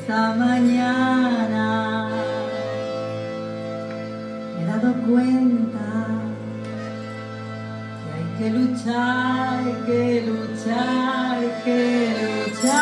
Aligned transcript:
esta 0.00 0.34
mañana 0.34 2.08
he 4.58 4.64
dado 4.64 4.94
cuenta 5.06 6.06
que 8.02 8.10
hay 8.16 8.26
que 8.38 8.50
luchar, 8.50 9.58
hay 9.58 9.78
que 9.86 10.22
luchar, 10.22 11.36
hay 11.36 11.52
que 11.64 11.80
luchar. 12.46 12.80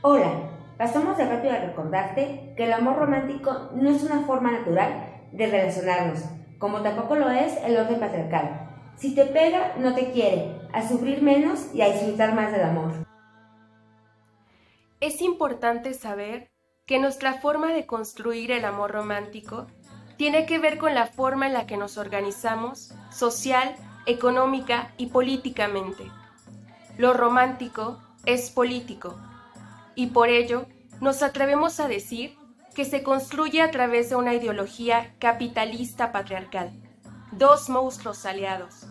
Hola, 0.00 0.32
pasamos 0.78 1.18
de 1.18 1.26
rápido 1.26 1.52
a 1.52 1.58
recordarte 1.58 2.54
que 2.56 2.64
el 2.64 2.72
amor 2.72 2.96
romántico 2.96 3.70
no 3.74 3.90
es 3.90 4.02
una 4.02 4.20
forma 4.20 4.52
natural 4.52 5.20
de 5.32 5.46
relacionarnos, 5.46 6.24
como 6.58 6.80
tampoco 6.80 7.16
lo 7.16 7.30
es 7.30 7.58
el 7.64 7.76
orden 7.76 8.00
patriarcal. 8.00 8.70
Si 8.96 9.14
te 9.14 9.26
pega, 9.26 9.74
no 9.78 9.94
te 9.94 10.12
quiere, 10.12 10.56
a 10.72 10.86
sufrir 10.86 11.22
menos 11.22 11.74
y 11.74 11.82
a 11.82 11.90
disfrutar 11.92 12.34
más 12.34 12.52
del 12.52 12.62
amor. 12.62 13.11
Es 15.02 15.20
importante 15.20 15.94
saber 15.94 16.52
que 16.86 17.00
nuestra 17.00 17.40
forma 17.40 17.72
de 17.72 17.86
construir 17.86 18.52
el 18.52 18.64
amor 18.64 18.92
romántico 18.92 19.66
tiene 20.16 20.46
que 20.46 20.60
ver 20.60 20.78
con 20.78 20.94
la 20.94 21.08
forma 21.08 21.48
en 21.48 21.54
la 21.54 21.66
que 21.66 21.76
nos 21.76 21.98
organizamos 21.98 22.94
social, 23.10 23.74
económica 24.06 24.92
y 24.98 25.06
políticamente. 25.06 26.04
Lo 26.98 27.14
romántico 27.14 28.00
es 28.26 28.52
político 28.52 29.18
y 29.96 30.06
por 30.06 30.28
ello 30.28 30.66
nos 31.00 31.24
atrevemos 31.24 31.80
a 31.80 31.88
decir 31.88 32.36
que 32.72 32.84
se 32.84 33.02
construye 33.02 33.60
a 33.60 33.72
través 33.72 34.08
de 34.08 34.14
una 34.14 34.34
ideología 34.34 35.16
capitalista 35.18 36.12
patriarcal. 36.12 36.70
Dos 37.32 37.68
monstruos 37.68 38.24
aliados. 38.24 38.86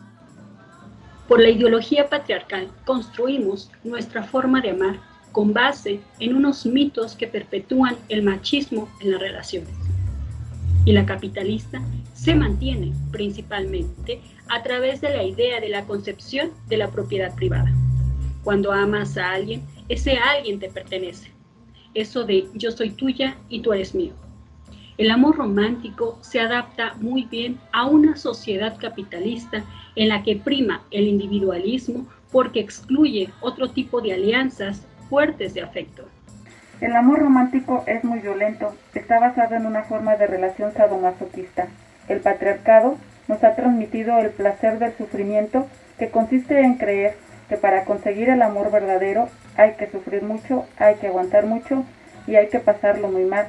Por 1.30 1.40
la 1.40 1.48
ideología 1.48 2.10
patriarcal 2.10 2.70
construimos 2.84 3.72
nuestra 3.86 4.24
forma 4.24 4.60
de 4.60 4.72
amar 4.72 5.11
con 5.32 5.54
base 5.54 6.00
en 6.20 6.36
unos 6.36 6.66
mitos 6.66 7.16
que 7.16 7.28
perpetúan 7.28 7.96
el 8.10 8.24
machismo 8.24 8.90
en 9.00 9.12
las 9.12 9.22
relaciones. 9.22 9.74
Y 10.86 10.94
la 10.94 11.06
capitalista 11.06 11.82
se 12.14 12.36
mantiene 12.36 12.94
principalmente 13.12 14.22
a 14.50 14.64
través 14.64 15.02
de 15.02 15.10
la 15.10 15.24
idea 15.24 15.60
de 15.60 15.70
la 15.70 15.86
concepción 15.86 16.52
de 16.68 16.78
la 16.78 16.90
propiedad 16.90 17.34
privada. 17.36 17.72
Cuando 18.44 18.72
amas 18.72 19.18
a 19.18 19.32
alguien, 19.32 19.64
ese 19.90 20.18
alguien 20.18 20.60
te 20.60 20.70
pertenece 20.70 21.32
eso 21.94 22.24
de 22.24 22.48
yo 22.54 22.72
soy 22.72 22.92
tuya 22.92 23.38
y 23.50 23.62
tú 23.62 23.74
eres 23.74 23.94
mío. 23.94 24.14
El 24.98 25.10
amor 25.10 25.38
romántico 25.38 26.18
se 26.22 26.40
adapta 26.40 26.96
muy 27.00 27.24
bien 27.24 27.60
a 27.72 27.86
una 27.86 28.16
sociedad 28.18 28.78
capitalista 28.78 29.64
en 29.96 30.10
la 30.10 30.24
que 30.24 30.36
prima 30.36 30.84
el 30.92 31.08
individualismo 31.08 32.08
porque 32.32 32.60
excluye 32.60 33.30
otro 33.42 33.70
tipo 33.70 34.00
de 34.02 34.14
alianzas 34.14 34.86
fuertes 35.12 35.54
de 35.54 35.62
afecto. 35.62 36.08
El 36.80 36.96
amor 36.96 37.20
romántico 37.20 37.84
es 37.86 38.02
muy 38.06 38.20
violento, 38.20 38.74
está 38.96 39.20
basado 39.20 39.56
en 39.56 39.66
una 39.66 39.84
forma 39.84 40.16
de 40.16 40.26
relación 40.26 40.72
sadomasoquista. 40.72 41.68
El 42.08 42.22
patriarcado 42.22 42.96
nos 43.28 43.44
ha 43.44 43.54
transmitido 43.56 44.18
el 44.20 44.30
placer 44.30 44.80
del 44.80 44.94
sufrimiento 44.94 45.68
que 46.00 46.12
consiste 46.12 46.62
en 46.62 46.76
creer 46.76 47.18
que 47.50 47.58
para 47.58 47.84
conseguir 47.84 48.30
el 48.30 48.42
amor 48.42 48.72
verdadero 48.72 49.28
hay 49.58 49.74
que 49.74 49.92
sufrir 49.92 50.24
mucho, 50.24 50.66
hay 50.78 50.96
que 50.96 51.08
aguantar 51.08 51.46
mucho 51.46 51.84
y 52.26 52.38
hay 52.38 52.48
que 52.48 52.60
pasarlo 52.60 53.10
muy 53.10 53.26
mal. 53.26 53.48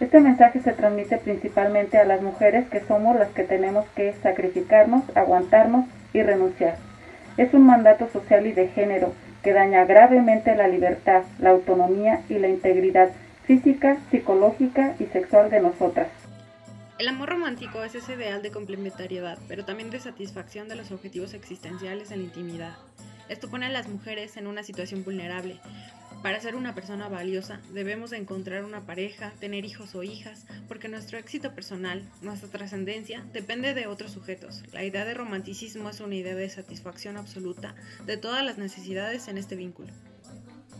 Este 0.00 0.18
mensaje 0.18 0.60
se 0.62 0.72
transmite 0.72 1.18
principalmente 1.18 1.98
a 1.98 2.04
las 2.04 2.22
mujeres 2.22 2.68
que 2.70 2.80
somos 2.80 3.16
las 3.16 3.28
que 3.28 3.44
tenemos 3.44 3.86
que 3.94 4.14
sacrificarnos, 4.14 5.04
aguantarnos 5.14 5.86
y 6.12 6.22
renunciar. 6.22 6.74
Es 7.36 7.54
un 7.54 7.66
mandato 7.66 8.08
social 8.08 8.48
y 8.48 8.52
de 8.52 8.66
género 8.66 9.12
que 9.42 9.52
daña 9.52 9.84
gravemente 9.84 10.54
la 10.54 10.68
libertad, 10.68 11.22
la 11.38 11.50
autonomía 11.50 12.22
y 12.28 12.38
la 12.38 12.48
integridad 12.48 13.10
física, 13.44 13.98
psicológica 14.10 14.94
y 14.98 15.04
sexual 15.06 15.50
de 15.50 15.60
nosotras. 15.60 16.08
El 16.98 17.08
amor 17.08 17.28
romántico 17.28 17.84
es 17.84 17.94
ese 17.94 18.14
ideal 18.14 18.42
de 18.42 18.50
complementariedad, 18.50 19.38
pero 19.46 19.64
también 19.64 19.90
de 19.90 20.00
satisfacción 20.00 20.68
de 20.68 20.74
los 20.74 20.90
objetivos 20.90 21.32
existenciales 21.32 22.10
en 22.10 22.18
la 22.18 22.24
intimidad. 22.24 22.76
Esto 23.28 23.48
pone 23.48 23.66
a 23.66 23.70
las 23.70 23.88
mujeres 23.88 24.36
en 24.36 24.46
una 24.48 24.62
situación 24.62 25.04
vulnerable. 25.04 25.60
Para 26.22 26.40
ser 26.40 26.56
una 26.56 26.74
persona 26.74 27.08
valiosa 27.08 27.60
debemos 27.72 28.10
de 28.10 28.16
encontrar 28.16 28.64
una 28.64 28.84
pareja, 28.84 29.32
tener 29.38 29.64
hijos 29.64 29.94
o 29.94 30.02
hijas, 30.02 30.46
porque 30.66 30.88
nuestro 30.88 31.16
éxito 31.16 31.54
personal, 31.54 32.02
nuestra 32.22 32.48
trascendencia, 32.48 33.24
depende 33.32 33.72
de 33.72 33.86
otros 33.86 34.12
sujetos. 34.12 34.64
La 34.72 34.82
idea 34.82 35.04
de 35.04 35.14
romanticismo 35.14 35.88
es 35.88 36.00
una 36.00 36.16
idea 36.16 36.34
de 36.34 36.50
satisfacción 36.50 37.16
absoluta 37.16 37.76
de 38.04 38.16
todas 38.16 38.44
las 38.44 38.58
necesidades 38.58 39.28
en 39.28 39.38
este 39.38 39.54
vínculo. 39.54 39.92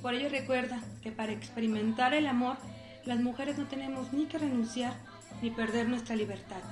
Por 0.03 0.15
ello 0.15 0.29
recuerda 0.29 0.83
que 1.03 1.13
para 1.13 1.33
experimentar 1.33 2.15
el 2.15 2.27
amor, 2.27 2.57
las 3.05 3.21
mujeres 3.21 3.59
no 3.59 3.69
tenemos 3.69 4.13
ni 4.13 4.27
que 4.27 4.39
renunciar 4.39 4.95
ni 5.41 5.51
perder 5.51 5.89
nuestra 5.89 6.17
libertad. 6.17 6.63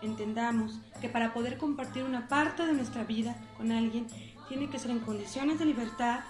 Entendamos 0.00 0.80
que 1.00 1.08
para 1.08 1.34
poder 1.34 1.58
compartir 1.58 2.04
una 2.04 2.28
parte 2.28 2.64
de 2.66 2.72
nuestra 2.72 3.02
vida 3.02 3.36
con 3.56 3.72
alguien 3.72 4.06
tiene 4.48 4.70
que 4.70 4.78
ser 4.78 4.92
en 4.92 5.00
condiciones 5.00 5.58
de 5.58 5.66
libertad, 5.66 6.20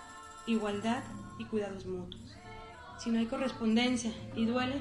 igualdad 0.47 1.03
y 1.41 1.47
cuidados 1.47 1.87
mutuos. 1.87 2.37
Si 2.99 3.11
no 3.11 3.19
hay 3.19 3.27
correspondencia 3.27 4.13
y 4.37 4.45
duele, 4.45 4.81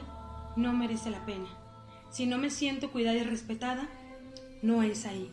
no 0.56 0.74
merece 0.74 1.10
la 1.10 1.26
pena. 1.26 1.48
Si 2.12 2.26
no 2.26 2.38
me 2.38 2.50
siento 2.50 2.92
cuidada 2.92 3.18
y 3.18 3.24
respetada, 3.24 3.88
no 4.62 4.84
es 4.84 5.06
ahí. 5.06 5.32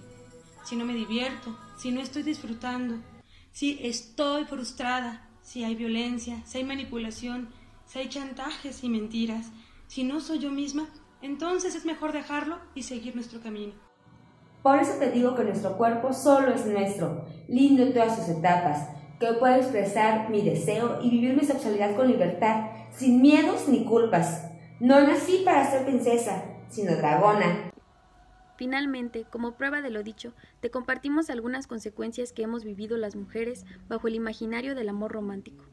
Si 0.64 0.76
no 0.76 0.84
me 0.84 0.94
divierto, 0.94 1.59
si 1.76 1.91
no 1.91 2.00
estoy 2.00 2.22
disfrutando, 2.22 2.97
si 3.53 3.78
estoy 3.82 4.44
frustrada, 4.44 5.28
si 5.42 5.64
hay 5.64 5.75
violencia, 5.75 6.42
si 6.44 6.59
hay 6.59 6.64
manipulación, 6.64 7.48
si 7.87 7.98
hay 7.98 8.08
chantajes 8.08 8.84
y 8.84 8.88
mentiras, 8.88 9.50
si 9.88 10.04
no 10.04 10.20
soy 10.20 10.38
yo 10.38 10.50
misma, 10.50 10.88
entonces 11.22 11.75
es 11.75 11.84
mejor 11.84 12.12
dejarlo 12.12 12.58
y 12.75 12.82
seguir 12.84 13.14
nuestro 13.14 13.41
camino. 13.41 13.72
Por 14.62 14.78
eso 14.78 14.98
te 14.98 15.10
digo 15.10 15.34
que 15.34 15.44
nuestro 15.44 15.76
cuerpo 15.76 16.12
solo 16.12 16.53
es 16.53 16.66
nuestro, 16.66 17.25
lindo 17.48 17.82
en 17.82 17.94
todas 17.94 18.16
sus 18.16 18.28
etapas, 18.28 18.88
que 19.19 19.32
puedo 19.34 19.54
expresar 19.54 20.28
mi 20.31 20.43
deseo 20.43 20.99
y 21.03 21.10
vivir 21.10 21.34
mi 21.37 21.44
sexualidad 21.44 21.97
con 21.97 22.09
libertad, 22.09 22.71
sin 22.91 23.22
miedos 23.22 23.69
ni 23.69 23.84
culpas. 23.84 24.50
No 24.78 25.00
nací 25.00 25.43
para 25.44 25.71
ser 25.71 25.84
princesa, 25.87 26.44
sino 26.69 26.94
dragona. 26.97 27.71
Finalmente, 28.56 29.25
como 29.31 29.53
prueba 29.53 29.82
de 29.82 29.91
lo 29.91 30.03
dicho, 30.03 30.32
te 30.60 30.71
compartimos 30.71 31.31
algunas 31.31 31.66
consecuencias 31.66 32.32
que 32.32 32.43
hemos 32.43 32.65
vivido 32.65 32.97
las 32.97 33.16
mujeres 33.16 33.65
bajo 33.88 34.09
el 34.09 34.15
imaginario 34.15 34.75
del 34.75 34.88
amor 34.88 35.12
romántico. 35.12 35.65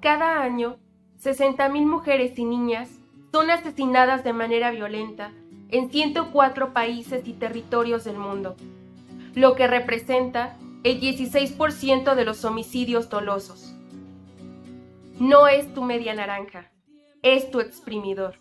Cada 0.00 0.42
año, 0.42 0.78
60.000 1.22 1.86
mujeres 1.86 2.38
y 2.38 2.44
niñas 2.44 2.90
son 3.32 3.50
asesinadas 3.50 4.24
de 4.24 4.32
manera 4.32 4.70
violenta 4.70 5.32
en 5.68 5.90
104 5.90 6.72
países 6.72 7.28
y 7.28 7.34
territorios 7.34 8.04
del 8.04 8.16
mundo, 8.16 8.56
lo 9.34 9.54
que 9.54 9.66
representa 9.66 10.56
el 10.82 10.98
16% 10.98 12.14
de 12.14 12.24
los 12.24 12.42
homicidios 12.46 13.10
dolosos. 13.10 13.74
No 15.18 15.46
es 15.46 15.74
tu 15.74 15.84
media 15.84 16.14
naranja, 16.14 16.72
es 17.22 17.50
tu 17.50 17.60
exprimidor. 17.60 18.38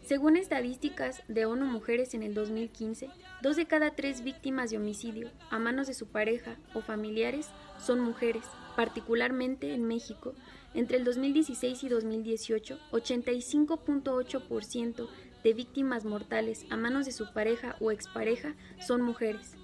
Según 0.00 0.36
estadísticas 0.36 1.24
de 1.26 1.46
ONU 1.46 1.66
Mujeres 1.66 2.14
en 2.14 2.22
el 2.22 2.34
2015, 2.34 3.10
dos 3.42 3.56
de 3.56 3.66
cada 3.66 3.96
tres 3.96 4.22
víctimas 4.22 4.70
de 4.70 4.76
homicidio 4.76 5.32
a 5.50 5.58
manos 5.58 5.88
de 5.88 5.94
su 5.94 6.06
pareja 6.06 6.56
o 6.74 6.82
familiares 6.82 7.48
son 7.78 7.98
mujeres, 7.98 8.44
particularmente 8.76 9.74
en 9.74 9.88
México. 9.88 10.34
Entre 10.74 10.98
el 10.98 11.04
2016 11.04 11.82
y 11.82 11.88
2018, 11.88 12.78
85.8% 12.92 15.08
de 15.42 15.52
víctimas 15.52 16.04
mortales 16.04 16.64
a 16.70 16.76
manos 16.76 17.06
de 17.06 17.12
su 17.12 17.32
pareja 17.32 17.74
o 17.80 17.90
expareja 17.90 18.54
son 18.78 19.02
mujeres. 19.02 19.56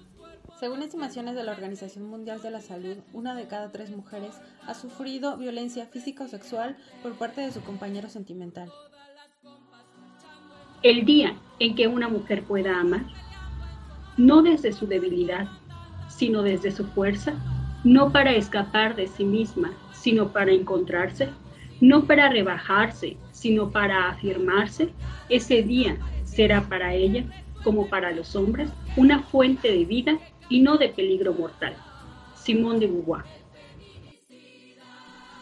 Según 0.59 0.81
estimaciones 0.81 1.35
de 1.35 1.43
la 1.43 1.51
Organización 1.51 2.09
Mundial 2.09 2.41
de 2.41 2.49
la 2.49 2.61
Salud, 2.61 2.97
una 3.13 3.35
de 3.35 3.45
cada 3.45 3.71
tres 3.71 3.91
mujeres 3.91 4.33
ha 4.65 4.73
sufrido 4.73 5.37
violencia 5.37 5.85
física 5.85 6.23
o 6.23 6.27
sexual 6.27 6.75
por 7.03 7.13
parte 7.13 7.41
de 7.41 7.51
su 7.51 7.61
compañero 7.61 8.09
sentimental. 8.09 8.71
El 10.81 11.05
día 11.05 11.35
en 11.59 11.75
que 11.75 11.87
una 11.87 12.09
mujer 12.09 12.43
pueda 12.43 12.79
amar, 12.79 13.05
no 14.17 14.41
desde 14.41 14.73
su 14.73 14.87
debilidad, 14.87 15.47
sino 16.09 16.41
desde 16.41 16.71
su 16.71 16.87
fuerza, 16.87 17.33
no 17.83 18.11
para 18.11 18.31
escapar 18.31 18.95
de 18.95 19.05
sí 19.05 19.25
misma, 19.25 19.73
sino 19.93 20.33
para 20.33 20.51
encontrarse, 20.51 21.29
no 21.81 22.05
para 22.05 22.29
rebajarse, 22.29 23.15
sino 23.31 23.69
para 23.69 24.09
afirmarse, 24.09 24.89
ese 25.29 25.61
día 25.61 25.99
será 26.23 26.67
para 26.67 26.95
ella, 26.95 27.25
como 27.63 27.87
para 27.87 28.11
los 28.11 28.35
hombres, 28.35 28.71
una 28.95 29.21
fuente 29.21 29.71
de 29.71 29.85
vida 29.85 30.17
y 30.49 30.61
no 30.61 30.77
de 30.77 30.89
peligro 30.89 31.33
mortal. 31.33 31.75
Simón 32.35 32.79
de 32.79 32.87
Beauvoir. 32.87 33.25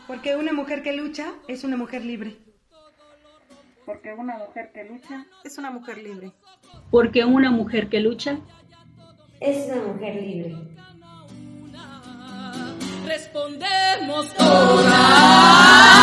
Porque 0.07 0.36
una 0.36 0.54
mujer 0.54 0.84
que 0.84 0.94
lucha 0.94 1.34
es 1.48 1.63
una 1.63 1.78
mujer 1.78 2.06
libre. 2.06 2.38
Porque 3.86 4.13
una 4.13 4.38
mujer 4.38 4.72
que 4.74 4.84
lucha 4.84 5.25
es 5.44 5.57
una 5.57 5.72
mujer 5.72 5.98
libre. 5.98 6.31
Porque 6.92 7.25
una 7.25 7.52
mujer 7.52 7.90
que 7.90 8.00
lucha 8.00 8.40
es 9.40 9.72
una 9.72 9.84
mujer 9.84 10.16
libre. 10.22 10.57
respondemos 13.06 14.34
todos. 14.34 15.94